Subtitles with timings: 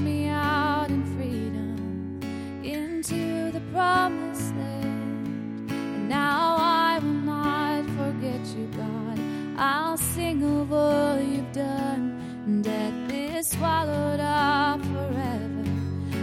[0.00, 2.20] me out in freedom
[2.64, 5.70] into the promised land.
[5.70, 9.20] And now I will not forget you, God.
[9.56, 12.16] I'll sing of all you've done.
[12.46, 15.64] And death is swallowed up forever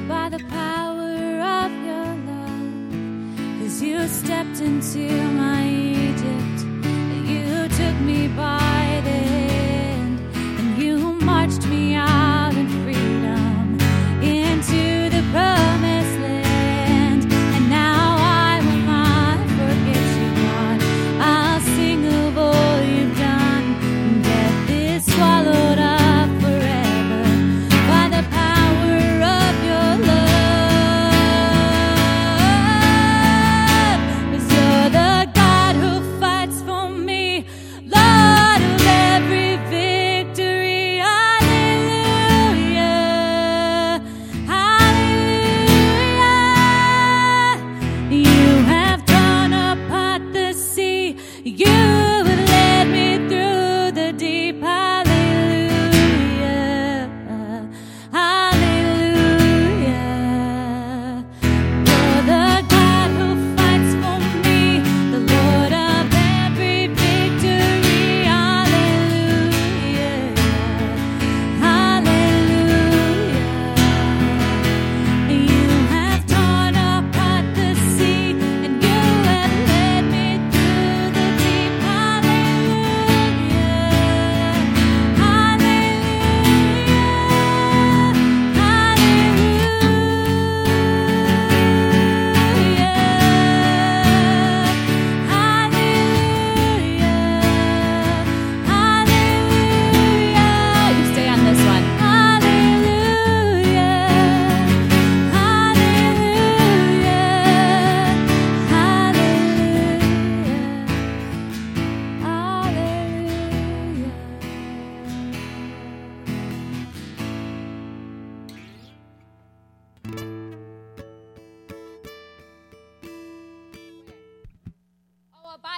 [0.08, 3.60] by the power of your love.
[3.60, 6.60] Cause you stepped into my Egypt,
[7.30, 8.67] you took me by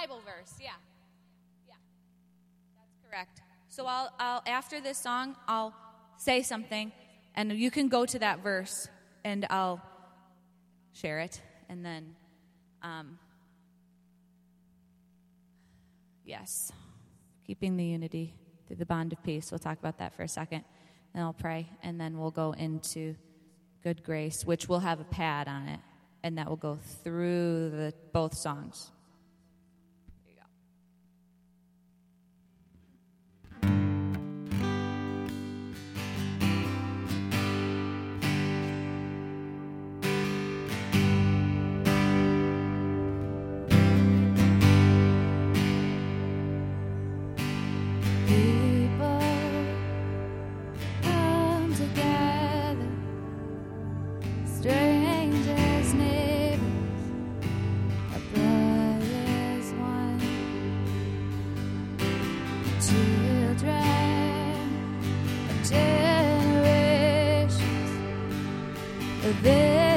[0.00, 0.54] Bible verse.
[0.58, 0.70] Yeah.
[1.68, 1.74] Yeah.
[2.78, 3.42] That's correct.
[3.68, 5.74] So I'll, I'll after this song, I'll
[6.16, 6.90] say something
[7.34, 8.88] and you can go to that verse
[9.24, 9.82] and I'll
[10.94, 12.16] share it and then
[12.82, 13.18] um
[16.24, 16.72] yes.
[17.46, 18.32] Keeping the unity
[18.66, 19.50] through the bond of peace.
[19.50, 20.64] We'll talk about that for a second.
[21.12, 23.16] And I'll pray and then we'll go into
[23.82, 25.80] good grace, which will have a pad on it
[26.22, 28.92] and that will go through the both songs.
[69.24, 69.89] Of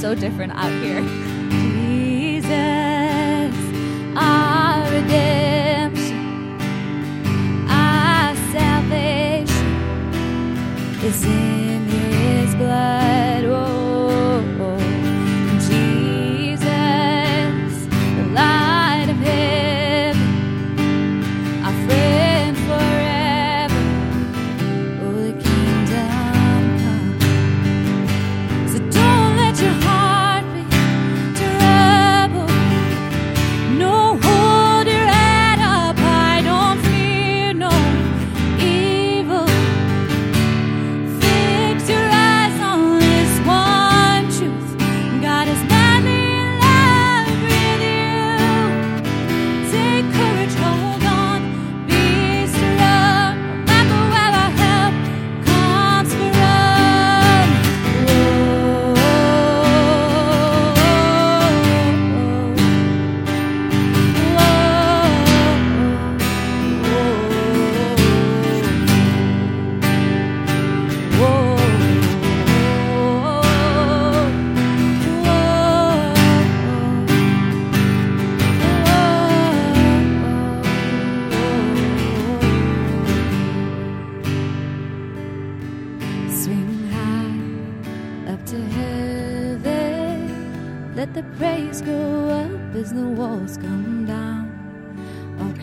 [0.00, 1.00] So different out here.
[1.50, 2.44] Jesus,
[4.14, 6.18] our redemption,
[7.68, 9.66] our salvation
[11.02, 11.24] is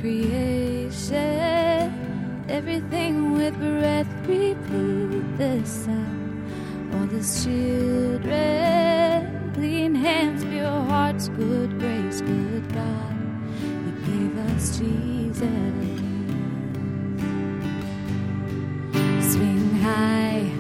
[0.04, 1.16] creation.
[2.50, 4.58] Everything with breath, repeat
[5.38, 6.44] the sound.
[6.94, 8.36] All the children,
[9.54, 13.16] clean hands, pure hearts, good grace, good God.
[13.86, 15.40] He gave us Jesus.
[19.32, 20.52] Swing high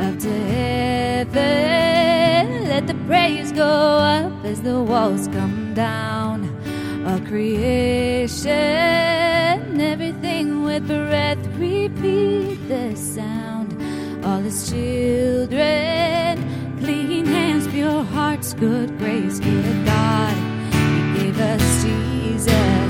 [0.00, 1.44] up to heaven.
[2.70, 6.47] Let the praise go up as the walls come down
[7.08, 8.50] all creation,
[9.80, 13.72] everything with breath, repeat the sound.
[14.24, 16.32] All his children,
[16.78, 20.36] clean hands, pure hearts, good grace, good God,
[20.74, 22.87] he gave us Jesus.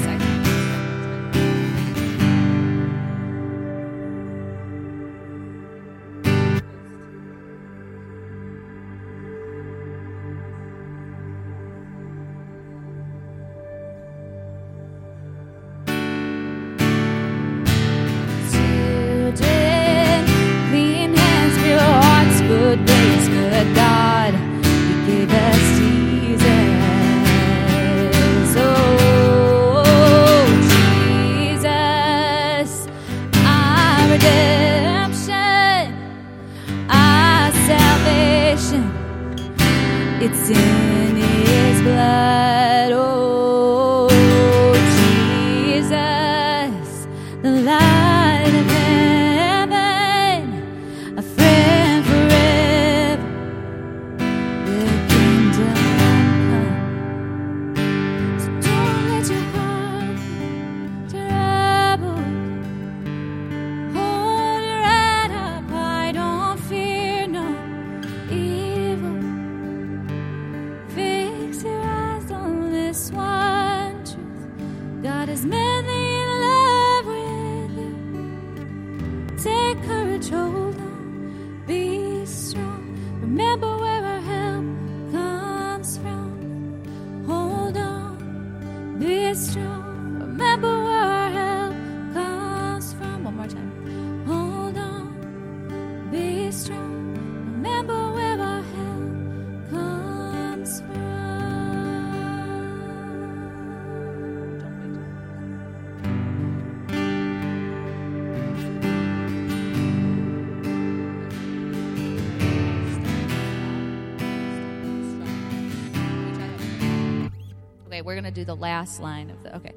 [117.99, 119.57] Okay, we're going to do the last line of the.
[119.57, 119.73] Okay.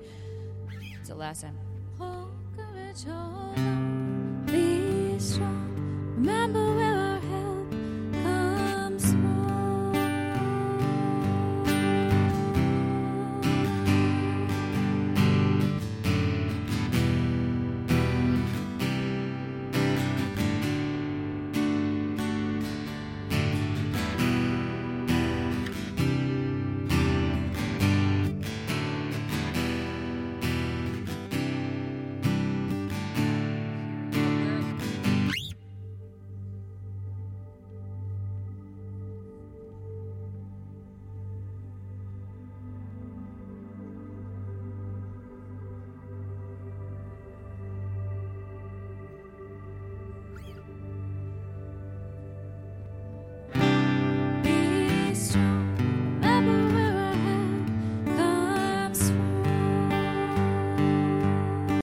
[1.00, 1.58] It's the last time.
[1.98, 6.14] Hold courage, hold on, be strong.
[6.18, 7.11] Remember where I